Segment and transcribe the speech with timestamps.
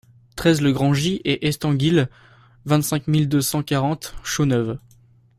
[0.35, 2.09] treize le Grand Git et Estanguill,
[2.65, 4.79] vingt-cinq mille deux cent quarante Chaux-Neuve